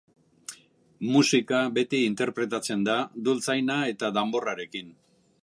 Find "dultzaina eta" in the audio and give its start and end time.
3.29-4.11